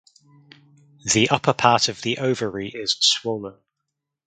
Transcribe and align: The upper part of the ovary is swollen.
The 1.13 1.29
upper 1.29 1.53
part 1.53 1.87
of 1.87 2.01
the 2.01 2.17
ovary 2.17 2.69
is 2.69 2.93
swollen. 2.99 3.59